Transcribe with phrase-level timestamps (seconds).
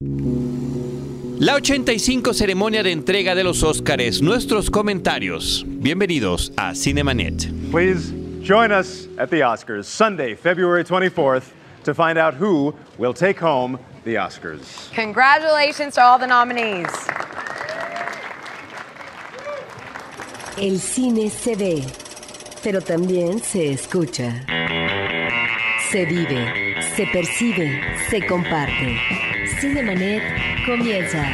[0.00, 5.64] La 85 ceremonia de entrega de los Óscares, nuestros comentarios.
[5.66, 7.48] Bienvenidos a Cinemanet.
[7.72, 11.50] Please join us at the Oscars Sunday, February 24th
[11.82, 14.88] to find out who will take home the Oscars.
[14.94, 16.86] Congratulations to all the nominees.
[20.58, 21.84] El cine se ve,
[22.62, 24.44] pero también se escucha.
[25.90, 27.80] Se vive, se percibe,
[28.10, 28.98] se comparte.
[29.58, 30.22] Cinemanet
[30.66, 31.24] comienza.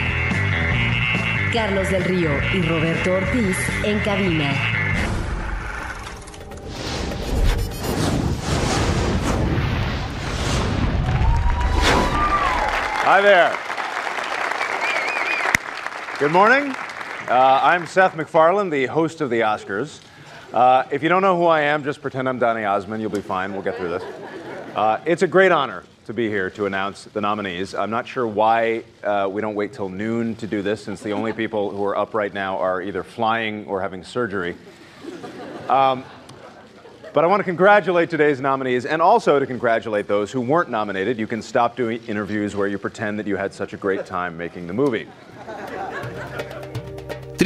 [1.52, 4.52] Carlos del Río y Roberto Ortiz en cabina.
[13.04, 13.52] Hi there.
[16.20, 16.72] Good morning.
[17.28, 19.98] Uh, I'm Seth MacFarlane, the host of the Oscars.
[20.52, 23.02] Uh, if you don't know who I am, just pretend I'm Donny Osmond.
[23.02, 23.52] You'll be fine.
[23.52, 24.04] We'll get through this.
[24.74, 27.76] Uh, it's a great honor to be here to announce the nominees.
[27.76, 31.12] I'm not sure why uh, we don't wait till noon to do this, since the
[31.12, 34.56] only people who are up right now are either flying or having surgery.
[35.68, 36.04] Um,
[37.12, 41.20] but I want to congratulate today's nominees and also to congratulate those who weren't nominated.
[41.20, 44.36] You can stop doing interviews where you pretend that you had such a great time
[44.36, 45.06] making the movie.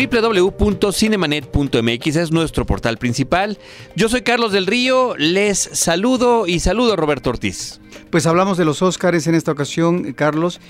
[0.06, 3.58] www.cinemanet.mx es nuestro portal principal.
[3.96, 7.80] Yo soy Carlos del Río, les saludo y saludo a Roberto Ortiz.
[8.10, 10.60] Pues hablamos de los Óscares en esta ocasión, Carlos,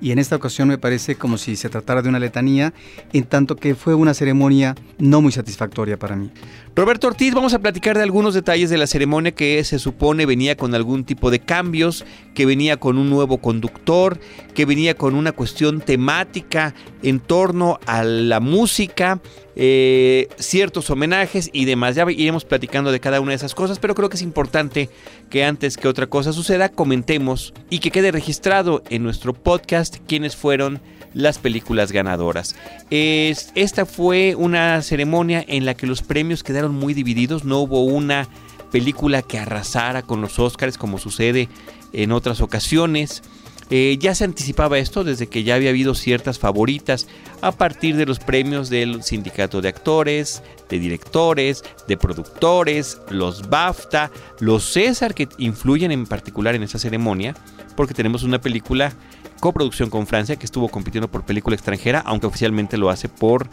[0.00, 2.72] y en esta ocasión me parece como si se tratara de una letanía,
[3.12, 6.30] en tanto que fue una ceremonia no muy satisfactoria para mí.
[6.76, 10.56] Roberto Ortiz, vamos a platicar de algunos detalles de la ceremonia que se supone venía
[10.56, 14.18] con algún tipo de cambios, que venía con un nuevo conductor,
[14.54, 19.20] que venía con una cuestión temática en torno a la música,
[19.56, 21.94] eh, ciertos homenajes y demás.
[21.94, 24.88] Ya iremos platicando de cada una de esas cosas, pero creo que es importante
[25.30, 30.36] que antes que otra cosa suceda, comentemos y que quede registrado en nuestro podcast quiénes
[30.36, 30.80] fueron
[31.14, 32.56] las películas ganadoras.
[32.90, 37.84] Es, esta fue una ceremonia en la que los premios quedaron muy divididos, no hubo
[37.84, 38.28] una
[38.72, 41.48] película que arrasara con los Oscars como sucede
[41.92, 43.22] en otras ocasiones.
[43.70, 47.08] Eh, ya se anticipaba esto desde que ya había habido ciertas favoritas
[47.40, 54.10] a partir de los premios del sindicato de actores, de directores, de productores, los BAFTA,
[54.40, 57.34] los César que influyen en particular en esa ceremonia,
[57.74, 58.92] porque tenemos una película
[59.40, 63.48] coproducción con Francia que estuvo compitiendo por película extranjera, aunque oficialmente lo hace por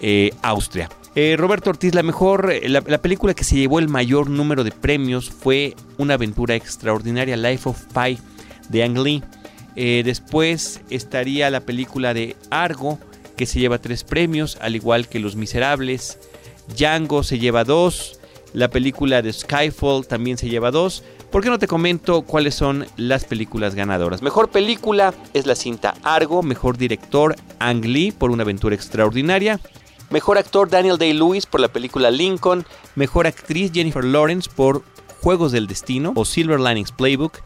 [0.00, 0.88] eh, Austria.
[1.14, 4.70] Eh, Roberto Ortiz, la mejor, la, la, película que se llevó el mayor número de
[4.70, 8.18] premios fue Una aventura extraordinaria, Life of Pi,
[8.68, 9.22] de Ang Lee.
[9.76, 12.98] Eh, después estaría la película de Argo,
[13.36, 16.18] que se lleva tres premios, al igual que Los Miserables.
[16.76, 18.20] Django se lleva dos.
[18.52, 21.04] La película de Skyfall también se lleva dos.
[21.30, 24.20] ¿Por qué no te comento cuáles son las películas ganadoras?
[24.20, 26.42] Mejor película es la cinta Argo.
[26.42, 29.60] Mejor director Ang Lee por una aventura extraordinaria.
[30.10, 32.66] Mejor actor Daniel Day-Lewis por la película Lincoln.
[32.96, 34.82] Mejor actriz Jennifer Lawrence por
[35.22, 37.38] Juegos del Destino o Silver Linings Playbook.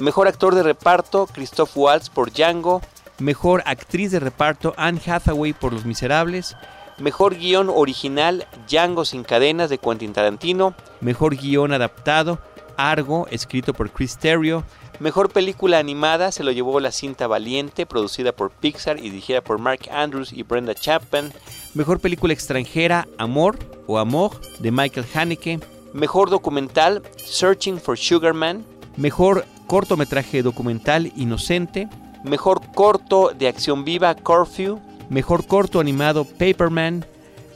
[0.00, 2.82] Mejor actor de reparto Christoph Waltz por Django.
[3.18, 6.56] Mejor actriz de reparto Anne Hathaway por Los Miserables.
[6.98, 10.74] Mejor guion original Django sin cadenas de Quentin Tarantino.
[11.00, 12.40] Mejor guion adaptado
[12.76, 14.64] Argo, escrito por Chris Terrio.
[14.98, 19.58] Mejor película animada se lo llevó la cinta Valiente, producida por Pixar y dirigida por
[19.58, 21.32] Mark Andrews y Brenda Chapman.
[21.74, 25.60] Mejor película extranjera Amor o Amor de Michael Haneke.
[25.92, 28.64] Mejor documental Searching for Sugarman.
[28.96, 31.88] Mejor cortometraje documental Inocente.
[32.22, 34.80] Mejor corto de acción viva Curfew.
[35.08, 37.04] Mejor corto animado Paperman.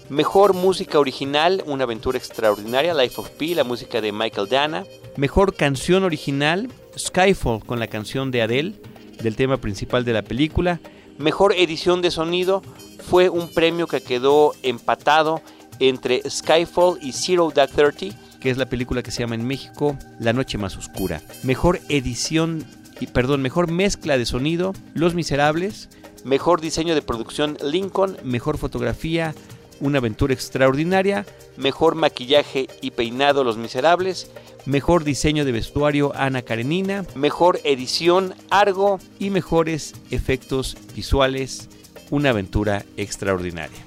[0.08, 4.84] Mejor música original, Una aventura extraordinaria, Life of Pi, la música de Michael Dana.
[5.16, 8.75] Mejor canción original, Skyfall con la canción de Adele,
[9.22, 10.80] del tema principal de la película.
[11.19, 12.62] Mejor edición de sonido
[13.04, 15.42] fue un premio que quedó empatado
[15.78, 19.97] entre Skyfall y Zero Dark Thirty, que es la película que se llama en México
[20.19, 21.22] La Noche Más Oscura.
[21.43, 22.65] Mejor edición,
[23.00, 25.88] y perdón, mejor mezcla de sonido, Los Miserables.
[26.25, 28.17] Mejor diseño de producción, Lincoln.
[28.25, 29.35] Mejor fotografía,
[29.81, 31.25] una aventura extraordinaria,
[31.56, 34.31] mejor maquillaje y peinado Los Miserables,
[34.67, 41.69] mejor diseño de vestuario Ana Karenina, mejor edición Argo y mejores efectos visuales
[42.11, 43.79] Una aventura extraordinaria.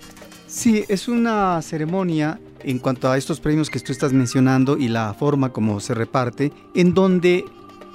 [0.48, 5.13] Sí, es una ceremonia en cuanto a estos premios que tú estás mencionando y la
[5.13, 7.46] forma como se reparte, en donde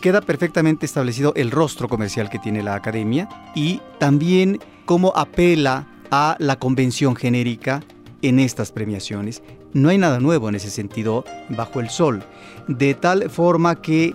[0.01, 6.37] queda perfectamente establecido el rostro comercial que tiene la academia y también cómo apela a
[6.39, 7.83] la convención genérica
[8.23, 9.43] en estas premiaciones.
[9.73, 12.23] No hay nada nuevo en ese sentido bajo el sol.
[12.69, 14.15] De tal forma que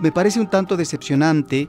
[0.00, 1.68] me parece un tanto decepcionante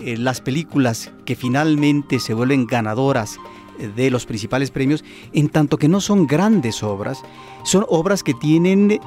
[0.00, 3.38] eh, las películas que finalmente se vuelven ganadoras
[3.78, 7.22] de los principales premios, en tanto que no son grandes obras,
[7.64, 9.00] son obras que tienen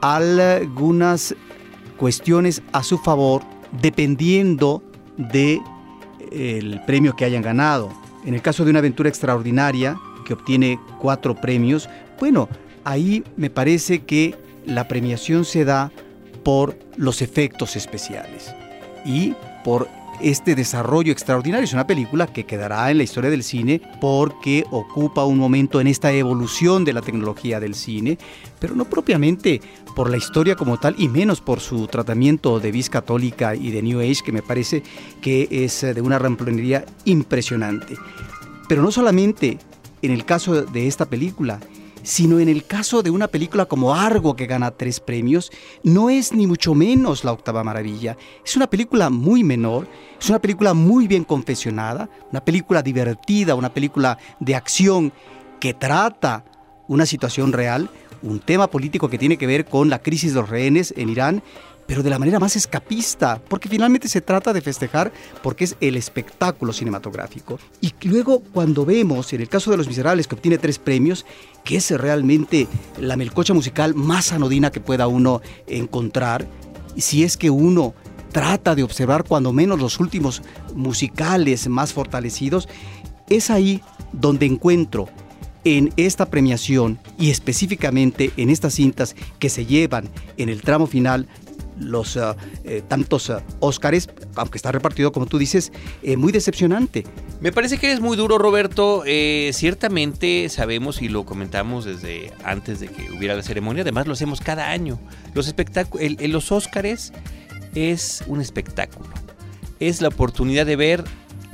[0.00, 1.34] algunas
[1.96, 3.42] cuestiones a su favor
[3.80, 4.82] dependiendo
[5.16, 5.60] de
[6.30, 7.90] el premio que hayan ganado.
[8.24, 11.88] En el caso de una aventura extraordinaria que obtiene cuatro premios,
[12.18, 12.48] bueno,
[12.84, 14.34] ahí me parece que
[14.66, 15.92] la premiación se da
[16.42, 18.54] por los efectos especiales
[19.04, 19.34] y
[19.64, 19.88] por
[20.20, 21.64] este desarrollo extraordinario.
[21.64, 25.86] Es una película que quedará en la historia del cine porque ocupa un momento en
[25.86, 28.18] esta evolución de la tecnología del cine,
[28.58, 29.60] pero no propiamente
[29.94, 33.82] por la historia como tal y menos por su tratamiento de vis católica y de
[33.82, 34.82] New Age, que me parece
[35.20, 37.96] que es de una ramplonería impresionante.
[38.68, 39.58] Pero no solamente
[40.02, 41.60] en el caso de esta película,
[42.04, 45.50] sino en el caso de una película como Argo que gana tres premios,
[45.82, 48.16] no es ni mucho menos la octava maravilla.
[48.44, 49.88] Es una película muy menor,
[50.20, 55.12] es una película muy bien confesionada, una película divertida, una película de acción
[55.58, 56.44] que trata
[56.86, 57.88] una situación real,
[58.22, 61.42] un tema político que tiene que ver con la crisis de los rehenes en Irán
[61.86, 65.96] pero de la manera más escapista, porque finalmente se trata de festejar porque es el
[65.96, 67.58] espectáculo cinematográfico.
[67.80, 71.26] Y luego cuando vemos, en el caso de Los Miserables, que obtiene tres premios,
[71.64, 76.46] que es realmente la melcocha musical más anodina que pueda uno encontrar,
[76.96, 77.94] si es que uno
[78.32, 80.42] trata de observar cuando menos los últimos
[80.74, 82.68] musicales más fortalecidos,
[83.28, 83.80] es ahí
[84.12, 85.08] donde encuentro
[85.64, 91.26] en esta premiación y específicamente en estas cintas que se llevan en el tramo final
[91.78, 92.22] los eh,
[92.64, 95.72] eh, tantos uh, Óscares, aunque está repartido como tú dices,
[96.16, 97.04] muy decepcionante.
[97.40, 99.04] Me parece que eres muy duro, Roberto.
[99.52, 103.82] ciertamente sabemos y lo comentamos desde antes de que hubiera la ceremonia.
[103.82, 104.98] Además, lo hacemos cada año.
[105.34, 107.12] Los espectáculos, los Óscares
[107.74, 109.08] es un espectáculo.
[109.80, 111.04] Es la oportunidad de ver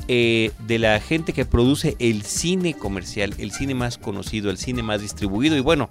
[0.07, 5.01] de la gente que produce el cine comercial, el cine más conocido, el cine más
[5.01, 5.57] distribuido.
[5.57, 5.89] Y bueno,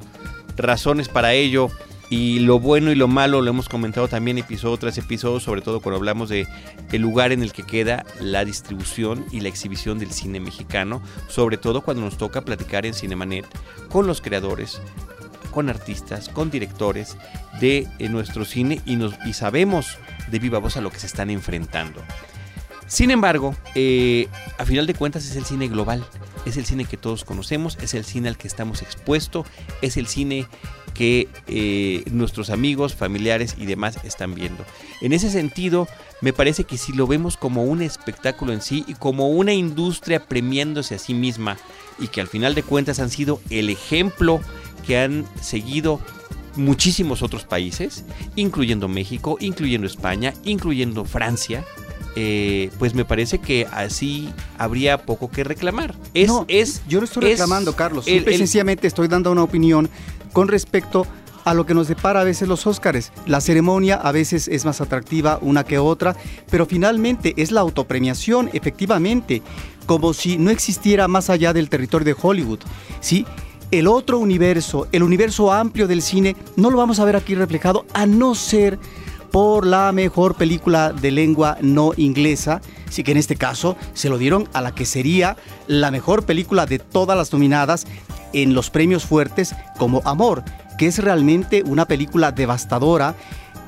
[0.57, 1.69] razones para ello
[2.09, 5.79] y lo bueno y lo malo lo hemos comentado también episodio tras episodio, sobre todo
[5.79, 6.47] cuando hablamos de
[6.91, 11.57] el lugar en el que queda la distribución y la exhibición del cine mexicano, sobre
[11.57, 13.45] todo cuando nos toca platicar en Cinemanet
[13.89, 14.81] con los creadores,
[15.51, 17.15] con artistas, con directores
[17.59, 19.97] de eh, nuestro cine y, nos, y sabemos
[20.31, 22.01] de viva voz a lo que se están enfrentando.
[22.89, 24.27] Sin embargo, eh,
[24.57, 26.03] a final de cuentas es el cine global,
[26.47, 29.45] es el cine que todos conocemos, es el cine al que estamos expuestos,
[29.83, 30.47] es el cine
[30.95, 34.65] que eh, nuestros amigos, familiares y demás están viendo.
[35.01, 35.87] En ese sentido,
[36.21, 40.25] me parece que si lo vemos como un espectáculo en sí y como una industria
[40.25, 41.57] premiándose a sí misma
[41.99, 44.41] y que al final de cuentas han sido el ejemplo
[44.87, 46.01] que han seguido
[46.55, 48.03] muchísimos otros países,
[48.35, 51.63] incluyendo México, incluyendo España, incluyendo Francia,
[52.15, 55.95] eh, pues me parece que así habría poco que reclamar.
[56.13, 58.05] Es, no, es, yo no estoy reclamando, Carlos.
[58.05, 59.89] sencillamente estoy dando una opinión
[60.33, 61.05] con respecto
[61.45, 63.11] a lo que nos depara a veces los Óscares.
[63.25, 66.15] La ceremonia a veces es más atractiva una que otra,
[66.49, 69.41] pero finalmente es la autopremiación, efectivamente,
[69.85, 72.59] como si no existiera más allá del territorio de Hollywood.
[72.99, 73.25] ¿sí?
[73.71, 77.85] El otro universo, el universo amplio del cine, no lo vamos a ver aquí reflejado
[77.93, 78.77] a no ser
[79.31, 84.17] por la mejor película de lengua no inglesa, sí que en este caso se lo
[84.17, 85.37] dieron a la que sería
[85.67, 87.85] la mejor película de todas las nominadas
[88.33, 90.43] en los premios fuertes como Amor,
[90.77, 93.15] que es realmente una película devastadora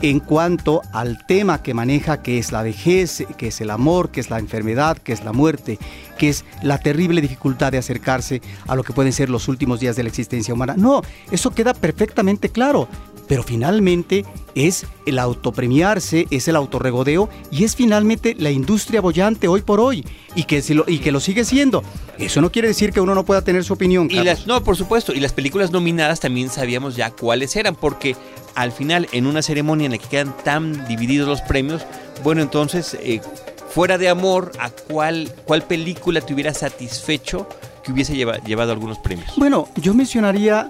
[0.01, 4.19] en cuanto al tema que maneja, que es la vejez, que es el amor, que
[4.19, 5.79] es la enfermedad, que es la muerte,
[6.17, 9.95] que es la terrible dificultad de acercarse a lo que pueden ser los últimos días
[9.95, 10.75] de la existencia humana.
[10.77, 12.87] No, eso queda perfectamente claro
[13.31, 19.61] pero finalmente es el autopremiarse, es el autorregodeo y es finalmente la industria bollante hoy
[19.61, 20.05] por hoy
[20.35, 21.81] y que, lo, y que lo sigue siendo.
[22.17, 24.09] Eso no quiere decir que uno no pueda tener su opinión.
[24.11, 28.17] Y las, no, por supuesto, y las películas nominadas también sabíamos ya cuáles eran, porque
[28.55, 31.85] al final en una ceremonia en la que quedan tan divididos los premios,
[32.23, 33.21] bueno, entonces, eh,
[33.69, 37.47] fuera de amor, ¿a cuál, cuál película te hubiera satisfecho
[37.83, 39.33] que hubiese llevado algunos premios?
[39.37, 40.69] Bueno, yo mencionaría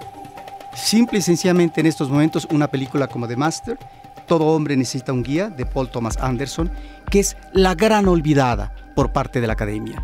[0.75, 3.77] Simple y sencillamente en estos momentos una película como The Master,
[4.27, 6.71] Todo hombre necesita un guía, de Paul Thomas Anderson,
[7.09, 10.01] que es la gran olvidada por parte de la academia.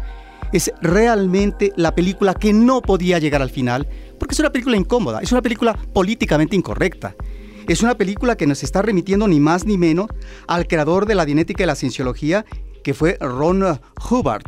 [0.51, 3.87] Es realmente la película que no podía llegar al final,
[4.19, 7.15] porque es una película incómoda, es una película políticamente incorrecta.
[7.67, 10.07] Es una película que nos está remitiendo ni más ni menos
[10.47, 12.45] al creador de la dinética y la cienciología,
[12.83, 13.63] que fue Ron
[14.09, 14.45] Hubbard,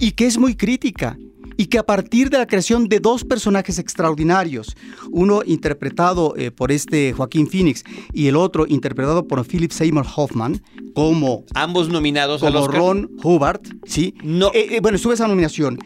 [0.00, 1.16] y que es muy crítica
[1.56, 4.74] y que a partir de la creación de dos personajes extraordinarios,
[5.10, 10.62] uno interpretado eh, por este Joaquín Phoenix y el otro interpretado por Philip Seymour Hoffman,
[10.94, 12.80] como ambos nominados como al Oscar.
[12.80, 14.14] Ron Hubbard, sí.
[14.24, 14.48] No.
[14.54, 15.78] Eh, eh, bueno, estuve esa nominación,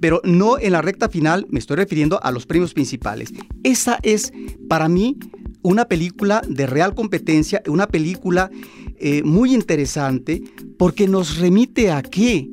[0.00, 3.32] pero no en la recta final, me estoy refiriendo a los premios principales.
[3.62, 4.32] Esa es
[4.68, 5.16] para mí
[5.62, 8.50] una película de real competencia, una película
[8.98, 10.42] eh, muy interesante
[10.78, 12.50] porque nos remite a qué?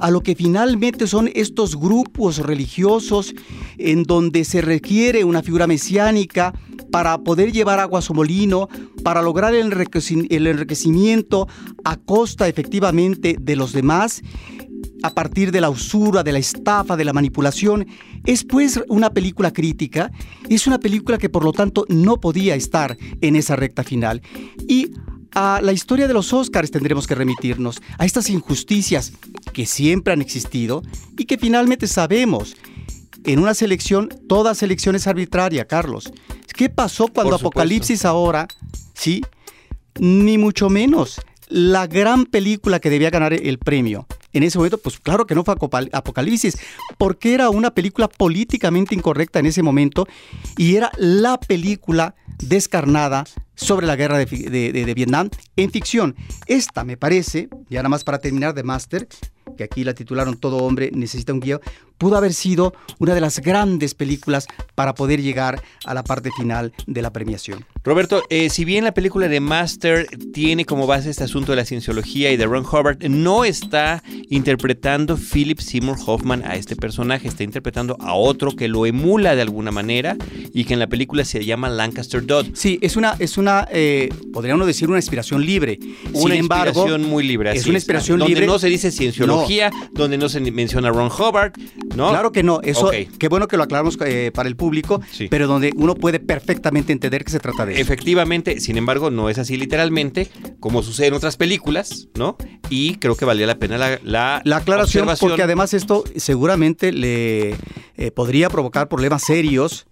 [0.00, 3.34] a lo que finalmente son estos grupos religiosos
[3.78, 6.52] en donde se requiere una figura mesiánica
[6.90, 8.68] para poder llevar agua a su molino,
[9.02, 11.48] para lograr el enriquecimiento
[11.84, 14.22] a costa efectivamente de los demás,
[15.02, 17.86] a partir de la usura, de la estafa, de la manipulación.
[18.24, 20.10] Es pues una película crítica,
[20.48, 24.22] es una película que por lo tanto no podía estar en esa recta final.
[24.68, 24.90] Y
[25.32, 29.12] a la historia de los Óscares tendremos que remitirnos, a estas injusticias
[29.52, 30.82] que siempre han existido
[31.16, 32.56] y que finalmente sabemos.
[33.24, 36.12] En una selección, toda selección es arbitraria, Carlos.
[36.54, 38.46] ¿Qué pasó cuando Apocalipsis ahora,
[38.94, 39.22] sí?
[39.98, 41.20] Ni mucho menos.
[41.48, 45.44] La gran película que debía ganar el premio en ese momento, pues claro que no
[45.44, 45.54] fue
[45.92, 46.58] Apocalipsis,
[46.98, 50.06] porque era una película políticamente incorrecta en ese momento
[50.56, 53.24] y era la película descarnada
[53.56, 56.14] sobre la guerra de, Vietnam en ficción.
[56.46, 59.08] Esta me parece, ya nada más para terminar de Master,
[59.56, 61.60] que aquí la titularon Todo hombre necesita un guion,
[61.98, 66.72] pudo haber sido una de las grandes películas para poder llegar a la parte final
[66.86, 67.64] de la premiación.
[67.84, 71.64] Roberto, eh, si bien la película de Master tiene como base este asunto de la
[71.64, 77.44] cienciología y de Ron Hubbard, no está interpretando Philip Seymour Hoffman a este personaje, está
[77.44, 80.16] interpretando a otro que lo emula de alguna manera
[80.52, 82.46] y que en la película se llama Lancaster Dodd.
[82.54, 85.78] Sí, es una, es una eh, podría uno decir, una inspiración libre.
[86.12, 87.52] Una Sin embargo, inspiración muy libre.
[87.52, 88.34] es una inspiración libre.
[88.34, 91.52] Donde no se dice cienciología, donde no se menciona Ron Hubbard,
[91.94, 92.10] ¿no?
[92.10, 95.00] Claro que no, eso, qué bueno que lo aclaramos eh, para el público,
[95.30, 97.82] pero donde uno puede perfectamente entender que se trata de eso.
[97.82, 100.28] Efectivamente, sin embargo, no es así literalmente,
[100.60, 102.36] como sucede en otras películas, ¿no?
[102.70, 107.54] Y creo que valía la pena la, la, la aclaración, porque además esto seguramente le
[107.96, 109.86] eh, podría provocar problemas serios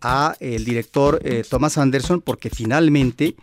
[0.00, 3.36] a el director eh, Thomas Anderson porque finalmente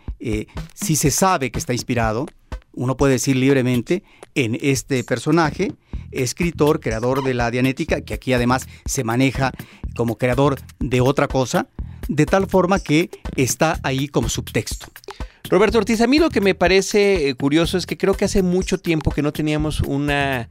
[0.74, 2.26] si se sabe que está inspirado,
[2.72, 4.02] uno puede decir libremente,
[4.34, 5.72] en este personaje,
[6.12, 9.52] escritor, creador de la Dianética, que aquí además se maneja
[9.96, 11.66] como creador de otra cosa,
[12.08, 14.86] de tal forma que está ahí como subtexto.
[15.50, 18.42] Roberto Ortiz, a mí lo que me parece eh, curioso es que creo que hace
[18.42, 20.48] mucho tiempo que no teníamos una eh,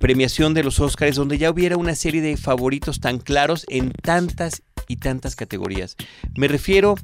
[0.00, 4.62] premiación de los Oscars donde ya hubiera una serie de favoritos tan claros en tantas
[4.88, 5.96] y tantas categorías.
[6.36, 6.96] Me refiero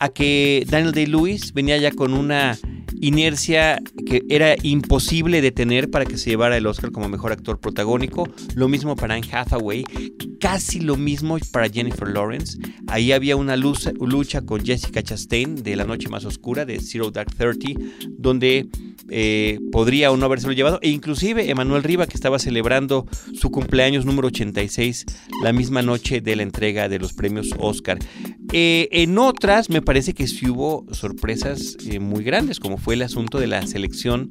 [0.00, 2.58] a que Daniel Day-Lewis venía ya con una
[3.00, 8.28] inercia que era imposible detener para que se llevara el Oscar como mejor actor protagónico.
[8.54, 9.84] Lo mismo para Anne Hathaway,
[10.40, 12.58] casi lo mismo para Jennifer Lawrence.
[12.88, 17.34] Ahí había una lucha con Jessica Chastain de La Noche Más Oscura de Zero Dark
[17.36, 17.76] Thirty,
[18.08, 18.68] donde
[19.10, 20.78] eh, podría o no habérselo llevado.
[20.82, 25.06] E inclusive Emanuel Riva, que estaba celebrando su cumpleaños número 86
[25.42, 27.98] la misma noche de la entrega de los premios Oscar.
[28.52, 33.02] Eh, en otras me parece que sí hubo sorpresas eh, muy grandes, como fue el
[33.02, 34.30] asunto de la selección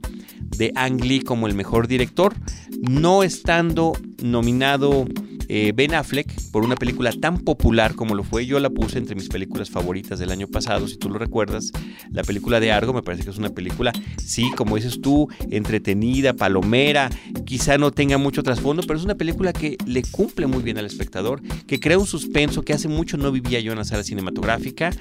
[0.57, 2.33] de Ang Lee como el mejor director,
[2.81, 5.05] no estando nominado
[5.53, 8.45] eh, Ben Affleck por una película tan popular como lo fue.
[8.45, 11.73] Yo la puse entre mis películas favoritas del año pasado, si tú lo recuerdas.
[12.09, 13.91] La película de Argo me parece que es una película,
[14.23, 17.09] sí, como dices tú, entretenida, palomera,
[17.45, 20.85] quizá no tenga mucho trasfondo, pero es una película que le cumple muy bien al
[20.85, 24.91] espectador, que crea un suspenso que hace mucho no vivía yo en la sala cinematográfica,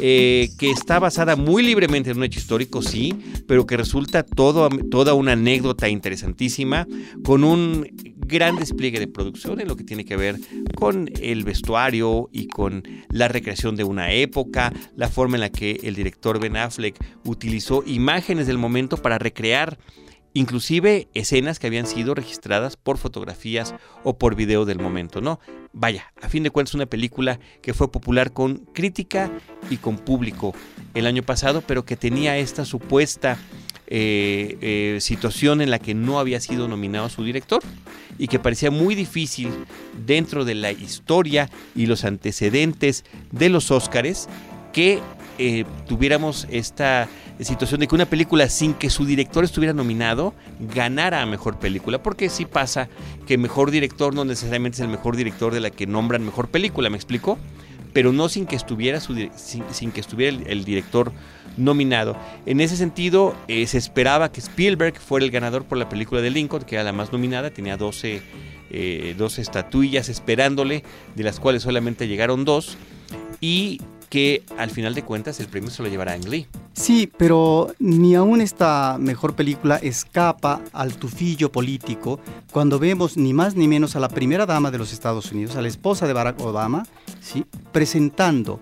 [0.00, 3.14] eh, que está basada muy libremente en un hecho histórico, sí,
[3.48, 6.86] pero que resulta toda una anécdota interesantísima,
[7.22, 7.86] con un
[8.26, 10.40] gran despliegue de producción en lo que tiene que ver
[10.74, 15.78] con el vestuario y con la recreación de una época, la forma en la que
[15.84, 19.78] el director Ben Affleck utilizó imágenes del momento para recrear
[20.34, 25.40] inclusive escenas que habían sido registradas por fotografías o por video del momento, ¿no?
[25.72, 29.30] Vaya, a fin de cuentas una película que fue popular con crítica
[29.70, 30.52] y con público
[30.94, 33.38] el año pasado, pero que tenía esta supuesta
[33.86, 37.62] eh, eh, situación en la que no había sido nominado su director
[38.18, 39.50] y que parecía muy difícil
[40.06, 44.28] dentro de la historia y los antecedentes de los Óscares
[44.72, 45.00] que
[45.38, 47.08] eh, tuviéramos esta
[47.40, 52.02] situación de que una película sin que su director estuviera nominado ganara a mejor película,
[52.02, 52.88] porque sí pasa
[53.26, 56.90] que mejor director no necesariamente es el mejor director de la que nombran mejor película,
[56.90, 57.38] ¿me explico?
[57.94, 61.12] Pero no sin que estuviera, sin, que estuviera el, director
[61.56, 62.16] nominado.
[62.44, 66.30] En ese sentido, eh, se esperaba que Spielberg fuera el ganador por la película de
[66.30, 68.20] Lincoln, que era la más nominada, tenía 12,
[68.70, 70.82] eh, 12 estatuillas esperándole,
[71.14, 72.76] de las cuales solamente llegaron dos,
[73.40, 73.80] y
[74.14, 76.46] que al final de cuentas el premio se lo llevará Ang Lee.
[76.72, 82.20] Sí, pero ni aún esta mejor película escapa al tufillo político
[82.52, 85.62] cuando vemos ni más ni menos a la primera dama de los Estados Unidos, a
[85.62, 86.86] la esposa de Barack Obama,
[87.20, 87.44] ¿sí?
[87.72, 88.60] presentando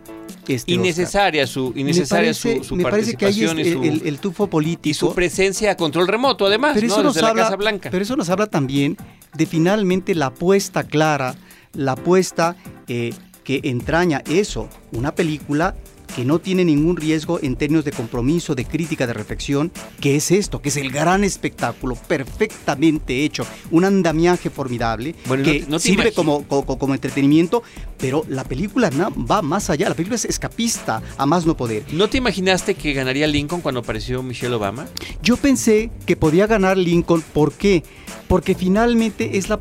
[0.49, 5.15] este innecesaria su innecesaria su, me parece que ahí es el, tufo político y su
[5.15, 7.91] presencia a control remoto además pero eso nos habla, Blanca.
[7.91, 8.97] pero eso nos habla también
[9.35, 11.37] de finalmente la apuesta clara
[11.75, 12.57] la apuesta
[12.89, 13.13] eh,
[13.45, 15.75] que entraña eso, una película
[16.15, 20.31] que no tiene ningún riesgo en términos de compromiso, de crítica, de reflexión, que es
[20.31, 26.47] esto, que es el gran espectáculo perfectamente hecho, un andamiaje formidable que no, sirve como,
[26.47, 27.63] como, entretenimiento,
[27.99, 31.85] pero la película va más allá, la película es escapista a más no poder.
[31.93, 34.87] ¿No te imaginaste que ganaría Lincoln cuando apareció Michelle Obama?
[35.23, 37.83] Yo pensé que podía ganar Lincoln, ¿por qué?
[38.29, 39.59] Porque finalmente es la,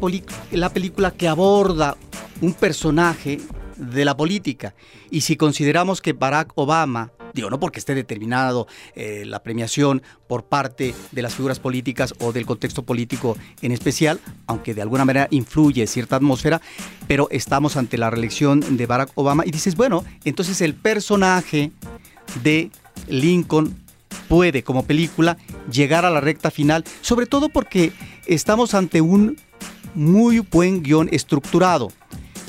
[0.52, 1.98] la película que aborda
[2.42, 3.40] un personaje
[3.82, 4.76] de la política.
[5.10, 10.46] Y si consideramos que Barack Obama, digo, no porque esté determinado eh, la premiación por
[10.46, 15.28] parte de las figuras políticas o del contexto político en especial, aunque de alguna manera
[15.32, 16.62] influye cierta atmósfera,
[17.08, 21.72] pero estamos ante la reelección de Barack Obama y dices, bueno, entonces el personaje
[22.44, 22.70] de
[23.08, 23.76] Lincoln
[24.28, 25.38] puede como película
[25.72, 27.92] llegar a la recta final, sobre todo porque
[28.28, 29.38] estamos ante un
[29.96, 31.92] muy buen guion estructurado,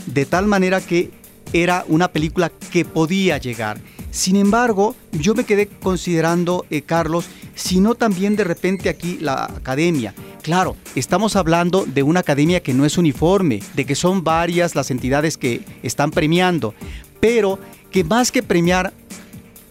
[0.06, 1.21] de tal manera que
[1.52, 3.78] era una película que podía llegar.
[4.10, 10.14] Sin embargo, yo me quedé considerando, eh, Carlos, sino también de repente aquí la academia.
[10.42, 14.90] Claro, estamos hablando de una academia que no es uniforme, de que son varias las
[14.90, 16.74] entidades que están premiando,
[17.20, 17.58] pero
[17.90, 18.92] que más que premiar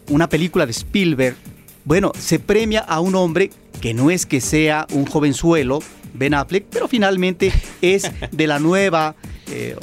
[0.10, 1.36] una película de Spielberg,
[1.84, 5.80] bueno, se premia a un hombre que no es que sea un jovenzuelo,
[6.14, 9.16] Ben Affleck, pero finalmente es de la nueva,
[9.50, 9.76] eh,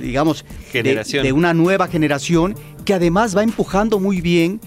[0.00, 2.54] digamos, de, una nueva generación
[2.84, 4.60] que además va empujando muy bien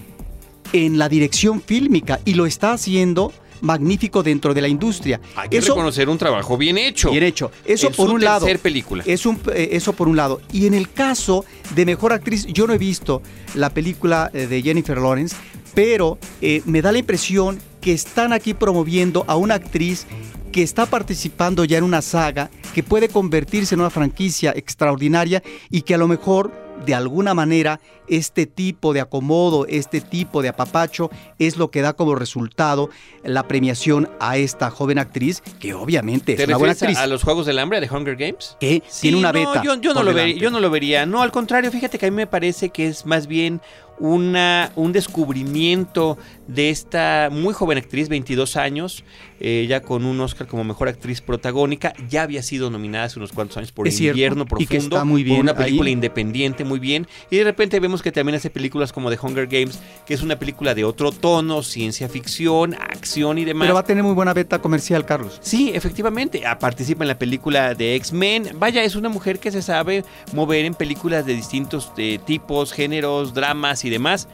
[0.72, 5.20] en la dirección fílmica y lo está haciendo magnífico dentro de la industria.
[5.36, 7.10] Hay que reconocer un trabajo bien hecho.
[7.10, 7.50] Bien hecho.
[7.64, 8.46] Eso por un lado.
[8.62, 9.02] película.
[9.06, 10.40] Es un, eh, eso por un lado.
[10.52, 13.22] Y en el caso de mejor actriz, yo no he visto
[13.54, 15.36] la película eh, de Jennifer Lawrence,
[15.74, 20.06] pero eh, me da la impresión que están aquí promoviendo a una actriz
[20.50, 25.82] que está participando ya en una saga que puede convertirse en una franquicia extraordinaria y
[25.82, 26.52] que a lo mejor
[26.84, 31.92] de alguna manera este tipo de acomodo, este tipo de apapacho es lo que da
[31.92, 32.88] como resultado
[33.22, 36.96] la premiación a esta joven actriz, que obviamente es una buena actriz.
[36.96, 38.56] A, los Juegos del Hambre, de Hunger Games?
[38.60, 39.62] Que tiene una beta.
[39.62, 41.04] yo, no lo vería, yo no lo vería.
[41.04, 43.60] No, al contrario, fíjate que a mí me parece que es más bien
[43.98, 46.16] una, un descubrimiento
[46.48, 49.04] de esta muy joven actriz, 22 años,
[49.38, 51.92] eh, ya con un Oscar como mejor actriz protagónica.
[52.08, 55.22] Ya había sido nominada hace unos cuantos años por Invierno Profundo, y que está muy
[55.22, 57.06] bien una película independiente, muy bien.
[57.30, 60.38] Y de repente vemos que también hace películas como The Hunger Games, que es una
[60.38, 63.66] película de otro tono, ciencia ficción, acción y demás.
[63.66, 65.38] Pero va a tener muy buena beta comercial, Carlos.
[65.42, 66.42] Sí, efectivamente.
[66.46, 68.50] Ah, participa en la película de X-Men.
[68.58, 73.34] Vaya, es una mujer que se sabe mover en películas de distintos eh, tipos, géneros,
[73.34, 74.28] dramas y demás.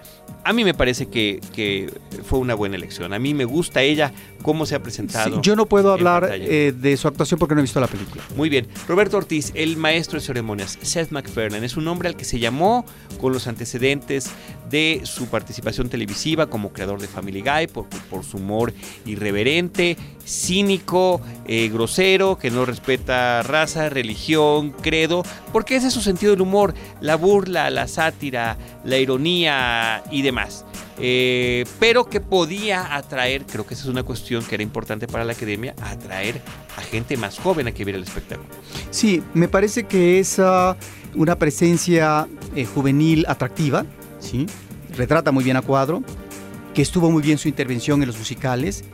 [0.45, 1.91] A mí me parece que, que,
[2.25, 3.13] fue una buena elección.
[3.13, 4.13] A mí me gusta ella,
[4.43, 5.41] cómo se ha presentado.
[5.43, 8.23] yo no puedo hablar eh, de su actuación porque no he visto la película.
[8.37, 8.69] Muy bien.
[8.89, 10.79] Roberto Ortiz, el maestro de ceremonias.
[10.83, 12.85] Seth MacFarlane es un hombre al que se llamó
[13.21, 14.31] con los antecedentes
[14.71, 18.73] de su participación televisiva como creador de Family Guy, por, su humor
[19.07, 26.33] irreverente, cínico, eh, grosero, que no respeta raza, religión, credo, porque ese es su sentido
[26.33, 30.65] del humor, la burla, la sátira, la ironía y demás.
[30.99, 35.25] Eh, pero que podía atraer, creo que esa es una cuestión que era importante para
[35.25, 36.41] la academia, atraer
[36.77, 38.49] a gente más joven a que viera el espectáculo.
[38.91, 40.41] Sí, me parece que es
[41.15, 43.85] una presencia eh, juvenil atractiva,
[44.21, 44.47] ¿sí?
[44.97, 46.03] retrata muy bien a cuadro,
[46.73, 48.85] que estuvo muy bien su intervención en los musicales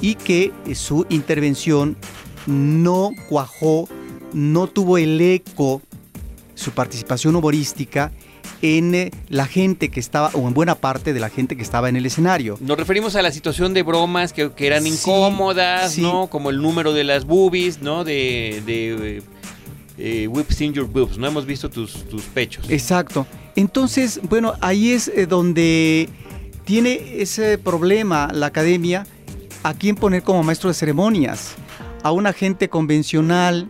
[0.00, 1.96] y que eh, su intervención
[2.46, 3.88] no cuajó,
[4.32, 5.80] no tuvo el eco,
[6.54, 8.12] su participación humorística
[8.62, 11.88] en eh, la gente que estaba, o en buena parte de la gente que estaba
[11.88, 12.58] en el escenario.
[12.60, 16.28] Nos referimos a la situación de bromas que, eran incómodas, ¿no?
[16.28, 18.04] Como el número de las boobies, ¿no?
[18.04, 19.22] De, de
[19.98, 21.26] eh, We've seen your boobs, ¿no?
[21.26, 22.66] Hemos visto tus, tus pechos.
[22.68, 23.26] Exacto.
[23.54, 26.08] Entonces, bueno, ahí es eh, donde
[26.64, 29.06] tiene ese problema la academia
[29.62, 31.54] a quién poner como maestro de ceremonias.
[32.02, 33.68] A un agente convencional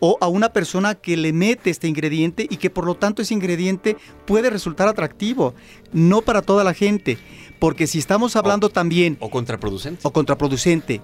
[0.00, 3.34] o a una persona que le mete este ingrediente y que por lo tanto ese
[3.34, 5.54] ingrediente puede resultar atractivo,
[5.92, 7.18] no para toda la gente,
[7.58, 9.16] porque si estamos hablando también...
[9.20, 10.00] O contraproducente.
[10.04, 11.00] O contraproducente.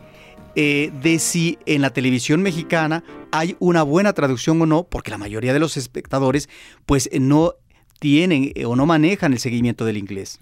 [0.56, 3.02] Eh, de si en la televisión mexicana
[3.32, 6.48] hay una buena traducción o no, porque la mayoría de los espectadores
[6.86, 7.54] pues no
[7.98, 10.38] tienen eh, o no manejan el seguimiento del inglés.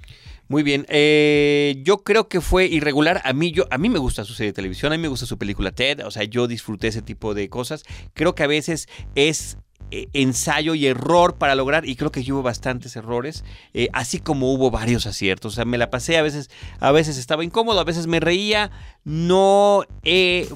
[0.48, 3.22] Muy bien, eh, yo creo que fue irregular.
[3.24, 5.24] A mí, yo, a mí me gusta su serie de televisión, a mí me gusta
[5.24, 7.84] su película TED, o sea, yo disfruté ese tipo de cosas.
[8.12, 9.56] Creo que a veces es
[9.90, 14.52] eh, ensayo y error para lograr, y creo que hubo bastantes errores, eh, así como
[14.52, 15.52] hubo varios aciertos.
[15.52, 16.50] O sea, me la pasé, a veces,
[16.80, 18.70] a veces estaba incómodo, a veces me reía,
[19.04, 19.84] no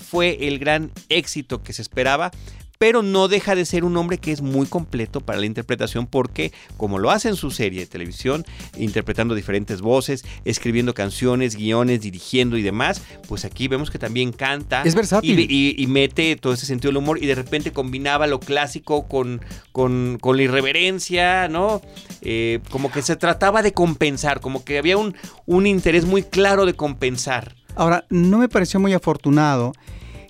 [0.00, 2.32] fue el gran éxito que se esperaba,
[2.78, 6.52] pero no deja de ser un hombre que es muy completo para la interpretación porque,
[6.76, 8.44] como lo hace en su serie de televisión,
[8.76, 14.82] interpretando diferentes voces, escribiendo canciones, guiones, dirigiendo y demás, pues aquí vemos que también canta.
[14.82, 15.38] Es versátil.
[15.50, 19.40] Y, mete todo ese sentido del humor y de repente combinaba lo clásico con,
[19.72, 21.80] con, la irreverencia, ¿no?
[22.22, 25.14] Eh, como que se trataba de compensar, como que había un,
[25.46, 27.54] un interés muy claro de compensar.
[27.76, 29.72] Ahora, no me pareció muy afortunado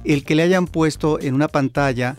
[0.04, 2.16] el que le hayan puesto en una pantalla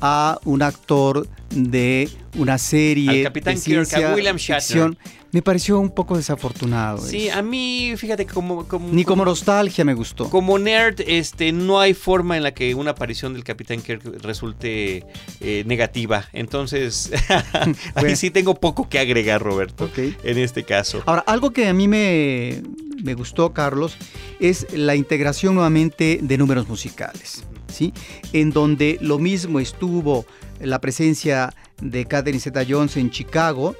[0.00, 4.96] a un actor de una serie Capitán de William Shatner.
[5.32, 6.98] me pareció un poco desafortunado.
[6.98, 10.28] Sí, a mí, fíjate, como, Ni como, nostalgia me gustó.
[10.28, 15.06] Como nerd, este, no hay forma en la que una aparición del Capitán Kirk resulte
[15.40, 16.28] eh, negativa.
[16.32, 17.10] Entonces,
[17.94, 21.02] ahí sí tengo poco que agregar, Roberto, en este caso.
[21.06, 22.62] Ahora, algo que a mí me,
[23.02, 23.96] me gustó, Carlos,
[24.40, 27.44] es la integración nuevamente de números musicales.
[27.72, 27.92] ¿sí?
[28.32, 30.26] En donde lo mismo estuvo
[30.60, 33.76] la presencia de Catherine Zeta Jones en Chicago,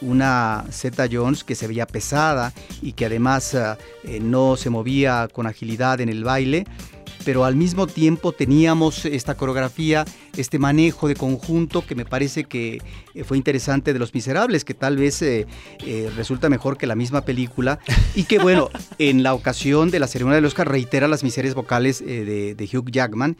[0.00, 5.46] una Zeta Jones que se veía pesada y que además eh, no se movía con
[5.46, 6.64] agilidad en el baile,
[7.24, 10.04] pero al mismo tiempo teníamos esta coreografía,
[10.36, 12.80] este manejo de conjunto que me parece que
[13.14, 15.46] eh, fue interesante de Los Miserables, que tal vez eh,
[16.16, 17.78] resulta mejor que la misma película
[18.14, 22.04] y que bueno, en la ocasión de la ceremonia del Oscar reitera las miserias vocales
[22.04, 23.36] de, de Hugh Jackman.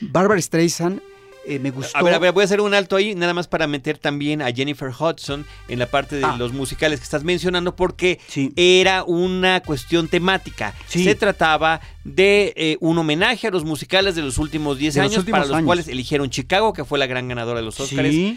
[0.00, 1.00] Barbara Streisand
[1.46, 1.96] eh, me gustó.
[1.96, 4.42] A ver, a ver, voy a hacer un alto ahí, nada más para meter también
[4.42, 6.36] a Jennifer Hudson en la parte de ah.
[6.38, 8.20] los musicales que estás mencionando, porque
[8.56, 10.74] era una cuestión temática.
[10.86, 15.46] Se trataba de eh, un homenaje a los musicales de los últimos 10 años, para
[15.46, 18.36] los cuales eligieron Chicago, que fue la gran ganadora de los Oscars eh,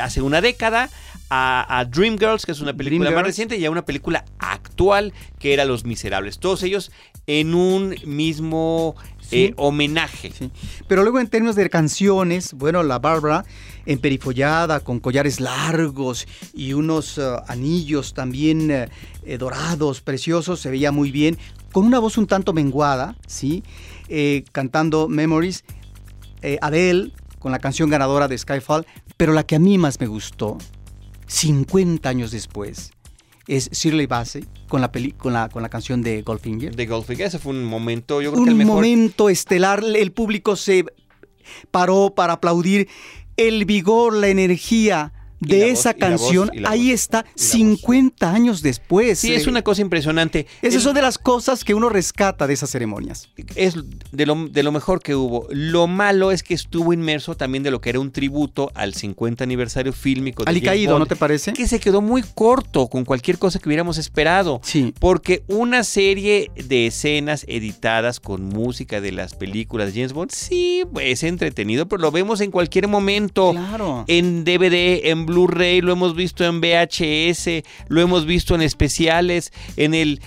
[0.00, 0.90] hace una década,
[1.30, 5.64] a, Dreamgirls, que es una película más reciente, y a una película actual, que era
[5.64, 6.38] Los Miserables.
[6.38, 6.92] Todos ellos
[7.26, 8.94] en un mismo
[9.30, 10.32] eh, homenaje.
[10.86, 13.44] Pero luego en términos de canciones, bueno, la Bárbara
[13.86, 18.88] emperifollada, con collares largos y unos uh, anillos también eh,
[19.24, 21.38] eh, dorados, preciosos, se veía muy bien,
[21.72, 23.62] con una voz un tanto menguada, ¿sí?
[24.52, 25.64] cantando Memories.
[26.60, 27.10] Adele,
[27.40, 28.86] con la canción ganadora de Skyfall,
[29.16, 30.58] pero la que a mí más me gustó,
[31.26, 32.92] 50 años después,
[33.46, 36.74] es Shirley Bassey con la, con la, con la canción de Goldfinger.
[36.74, 38.74] De Goldfinger, ese fue un momento, yo creo un que el mejor...
[38.76, 40.84] momento estelar, el público se
[41.70, 42.88] paró para aplaudir
[43.36, 49.18] el vigor, la energía de esa canción, ahí está, 50 años después.
[49.18, 50.46] Sí, es una cosa impresionante.
[50.62, 53.28] Esas son de las cosas que uno rescata de esas ceremonias.
[53.54, 53.74] Es
[54.12, 55.46] de lo, de lo mejor que hubo.
[55.50, 59.44] Lo malo es que estuvo inmerso también de lo que era un tributo al 50
[59.44, 61.52] aniversario fílmico de Alicaído, ¿no te parece?
[61.52, 64.60] Que se quedó muy corto con cualquier cosa que hubiéramos esperado.
[64.62, 64.94] Sí.
[64.98, 70.84] Porque una serie de escenas editadas con música de las películas de James Bond, sí,
[71.00, 73.52] es entretenido, pero lo vemos en cualquier momento.
[73.52, 74.04] Claro.
[74.08, 79.94] En DVD, en Blu-ray, lo hemos visto en VHS, lo hemos visto en especiales, en
[79.94, 80.20] el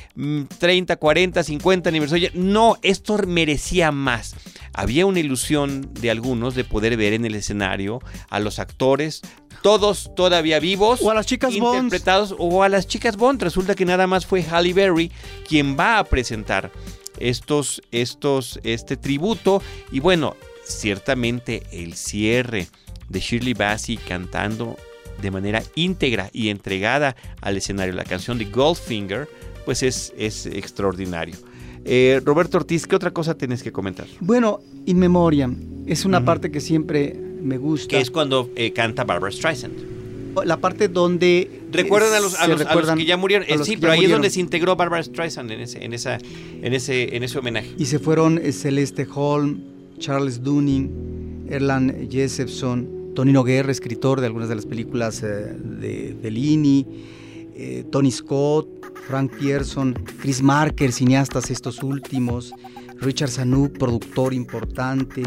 [0.60, 2.30] 30, 40, 50 aniversario.
[2.34, 4.36] No, esto merecía más.
[4.74, 9.22] Había una ilusión de algunos de poder ver en el escenario a los actores,
[9.62, 11.02] todos todavía vivos.
[11.02, 13.42] O a las chicas interpretados, O a las chicas Bond.
[13.42, 15.12] Resulta que nada más fue Halle Berry
[15.48, 16.72] quien va a presentar
[17.20, 19.62] estos, estos, este tributo.
[19.92, 22.68] Y bueno, ciertamente el cierre
[23.10, 24.78] de Shirley Bassey cantando
[25.22, 29.28] de manera íntegra y entregada al escenario la canción de Goldfinger,
[29.66, 31.36] pues es, es extraordinario.
[31.86, 34.08] Eh, Roberto Ortiz, ¿qué otra cosa tienes que comentar?
[34.20, 35.56] Bueno, In Memoriam
[35.88, 37.90] es una parte que siempre me gusta.
[37.90, 39.74] Que es cuando eh, canta Barbara Streisand.
[40.46, 41.64] La parte donde...
[41.72, 42.64] Recuerdan a los, a los,
[42.96, 43.46] que ya murieron.
[43.50, 46.18] Eh, sí, pero ahí es donde se integró Barbara Streisand en ese, en, esa,
[46.62, 47.74] en, ese, en ese homenaje.
[47.78, 49.62] Y se fueron Celeste Holm,
[49.98, 56.86] Charles Dunning, Erland Jessepson, Tonino Guerra, escritor de algunas de las películas eh, de Fellini,
[57.54, 58.70] eh, Tony Scott,
[59.10, 62.54] Frank Pierson, Chris Marker, cineastas estos últimos,
[63.02, 65.24] Richard Sanouk, productor importante,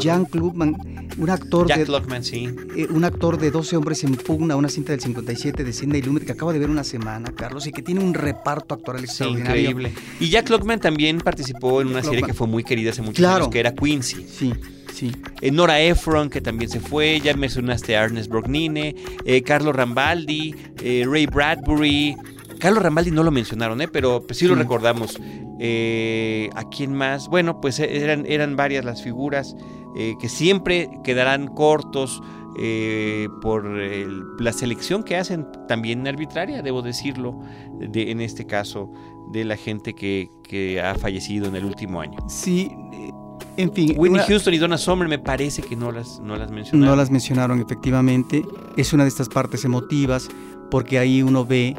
[0.00, 0.76] Jan Klubman,
[1.18, 2.48] un actor Jack de, Lockman, sí.
[2.76, 6.24] eh, un actor de 12 hombres en pugna, una cinta del 57 de Sidney Lumet
[6.24, 9.70] que acabo de ver una semana, Carlos, y que tiene un reparto actoral Sí, extraordinario.
[9.70, 9.92] increíble.
[10.20, 12.30] Y Jack Lockman también participó en una serie Lockman.
[12.30, 13.36] que fue muy querida hace muchos Claro.
[13.46, 14.24] años, que era Quincy.
[14.28, 14.52] Sí,
[14.94, 15.12] sí.
[15.40, 20.54] Eh, Nora Ephron, que también se fue, ya mencionaste a Ernest Borgnine, eh, Carlos Rambaldi,
[20.82, 22.16] eh, Ray Bradbury.
[22.58, 23.88] Carlos Rambaldi no lo mencionaron, ¿eh?
[23.88, 24.60] pero pues, sí lo Sí.
[24.62, 25.18] recordamos.
[25.60, 27.28] Eh, ¿A quién más?
[27.28, 29.54] Bueno, pues eh, eran, eran varias las figuras
[29.96, 32.20] eh, que siempre quedarán cortos
[32.60, 37.40] eh, por el- la selección que hacen también arbitraria, debo decirlo,
[37.80, 38.92] de, en este caso,
[39.32, 42.16] de la gente que, que ha fallecido en el último año.
[42.28, 42.70] Sí,
[43.56, 43.94] en fin.
[43.96, 46.90] Whitney una- Houston y Donna Summer me parece que no las, no las mencionaron.
[46.90, 48.42] No las mencionaron efectivamente.
[48.76, 50.28] Es una de estas partes emotivas
[50.70, 51.76] porque ahí uno ve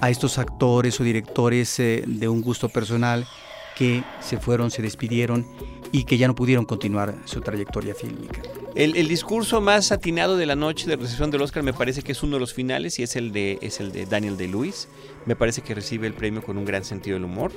[0.00, 3.26] a estos actores o directores eh, de un gusto personal
[3.76, 5.46] que se fueron, se despidieron
[5.92, 8.40] y que ya no pudieron continuar su trayectoria fílmica.
[8.74, 12.12] El, el discurso más atinado de la noche de recepción del Oscar me parece que
[12.12, 14.88] es uno de los finales y es el de, es el de Daniel Day-Lewis.
[15.26, 17.52] Me parece que recibe el premio con un gran sentido del humor.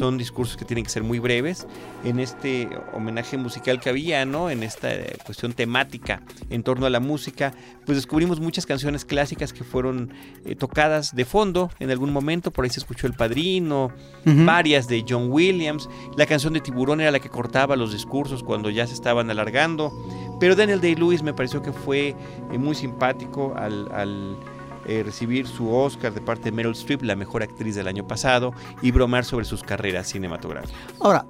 [0.00, 1.64] Son discursos que tienen que ser muy breves.
[2.02, 4.50] En este homenaje musical que había, ¿no?
[4.50, 7.52] En esta eh, cuestión temática en torno a la música,
[7.86, 10.12] pues descubrimos muchas canciones clásicas que fueron
[10.44, 12.50] eh, tocadas de fondo en algún momento.
[12.50, 13.92] Por ahí se escuchó El Padrino,
[14.26, 14.44] Ujú.
[14.44, 15.88] varias de John Williams.
[16.16, 19.92] La canción de Tiburón era la que cortaba los discursos cuando ya se estaban alargando.
[20.40, 22.16] Pero Daniel Day-Lewis me pareció que fue
[22.52, 24.36] eh, muy simpático al, al,
[24.88, 28.52] eh, recibir su Oscar de parte de Meryl Streep, la mejor actriz del año pasado,
[28.82, 30.74] y bromar sobre sus carreras cinematográficas.
[31.00, 31.26] Ahora,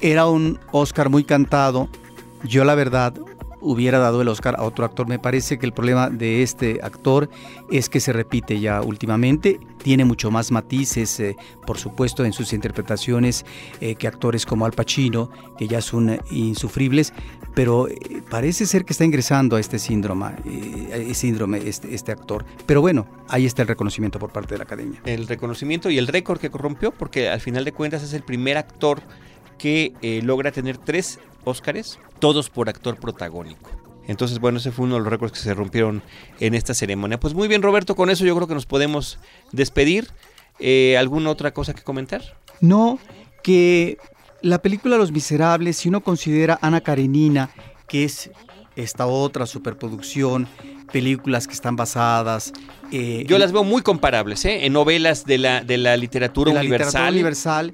[0.00, 1.88] era un Oscar muy cantado.
[2.44, 3.14] Yo la verdad
[3.60, 5.08] hubiera dado el Oscar a otro actor.
[5.08, 7.28] Me parece que el problema de este actor
[7.70, 9.60] es que se repite ya últimamente.
[9.82, 13.44] Tiene mucho más matices, eh, por supuesto, en sus interpretaciones
[13.80, 17.12] eh, que actores como Al Pacino, que ya son insufribles,
[17.54, 20.26] pero eh, parece ser que está ingresando a este síndrome,
[21.12, 22.44] síndrome este, este actor.
[22.66, 25.00] Pero bueno, ahí está el reconocimiento por parte de la academia.
[25.04, 28.56] El reconocimiento y el récord que corrompió, porque al final de cuentas es el primer
[28.56, 29.00] actor
[29.58, 31.18] que logra tener tres
[31.48, 33.70] Óscares, todos por actor protagónico.
[34.06, 36.02] Entonces, bueno, ese fue uno de los récords que se rompieron
[36.40, 37.20] en esta ceremonia.
[37.20, 39.18] Pues muy bien, Roberto, con eso yo creo que nos podemos
[39.52, 40.08] despedir.
[40.58, 42.22] Eh, ¿Alguna otra cosa que comentar?
[42.60, 42.98] No,
[43.42, 43.98] que
[44.40, 47.50] la película Los Miserables, si uno considera Ana Karenina,
[47.86, 48.30] que es
[48.78, 50.46] esta otra superproducción,
[50.92, 52.52] películas que están basadas...
[52.92, 54.64] eh, Yo las veo muy comparables, ¿eh?
[54.66, 57.14] En novelas de la, de la literatura de la universal.
[57.14, 57.72] literatura universal,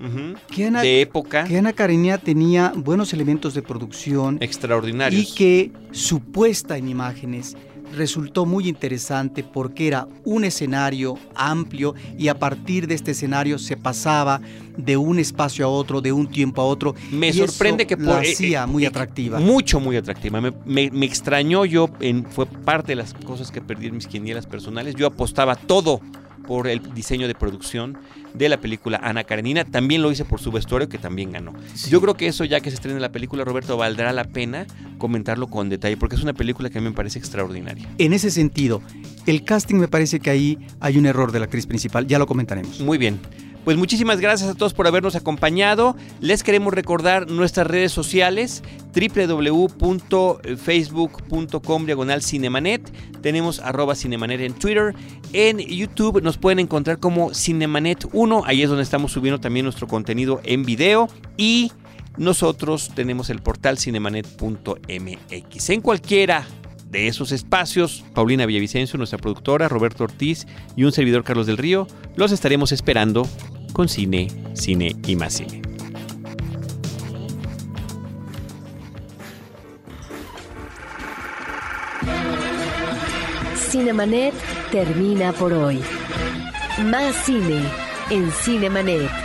[0.67, 1.45] Ana, De época.
[1.45, 5.23] que Ana Karenina tenía buenos elementos de producción Extraordinarios.
[5.31, 7.57] y que su puesta en imágenes
[7.97, 13.77] resultó muy interesante porque era un escenario amplio y a partir de este escenario se
[13.77, 14.41] pasaba
[14.77, 16.95] de un espacio a otro, de un tiempo a otro.
[17.13, 19.39] Me y sorprende eso que por- eh, hacía eh, muy eh, atractiva.
[19.41, 20.41] Mucho, muy atractiva.
[20.41, 24.07] Me, me- me extrañó yo, en, fue parte de las cosas que perdí en mis
[24.07, 24.95] quinielas personales.
[24.97, 26.01] Yo apostaba todo
[26.47, 27.99] por el diseño de producción
[28.35, 29.65] de la película Ana Karenina.
[29.65, 31.53] También lo hice por su vestuario, que también ganó.
[31.89, 34.67] Yo creo que eso, ya que se estrena la película, Roberto, valdrá la pena
[34.99, 37.89] comentarlo con detalle, porque es una película que a mí me parece extraordinaria.
[37.99, 38.83] En ese sentido,
[39.27, 42.27] el casting me parece que ahí hay un error de la actriz principal, ya lo
[42.27, 42.81] comentaremos.
[42.81, 43.19] Muy bien.
[43.65, 45.97] Pues muchísimas gracias a todos por habernos acompañado.
[46.21, 48.63] Les queremos recordar nuestras redes sociales
[48.95, 52.93] www.facebook.com diagonal cinemanet.
[53.23, 54.95] Tenemos arroba cinemanet en Twitter.
[55.33, 58.43] En YouTube nos pueden encontrar como Cinemanet 1.
[58.45, 61.09] Ahí es donde estamos subiendo también nuestro contenido en video.
[61.39, 61.73] Y
[62.19, 65.71] nosotros tenemos el portal cinemanet.mx.
[65.71, 66.47] En cualquiera
[66.95, 71.89] de esos espacios, Paulina Villavicencio, nuestra productora, Roberto Ortiz y un servidor Carlos del Río,
[72.15, 73.29] los estaremos esperando
[73.73, 75.61] con cine, cine y más cine.
[83.57, 84.35] Cinemanet
[84.71, 85.81] termina por hoy.
[86.85, 87.61] Más cine
[88.11, 89.24] en Cinemanet.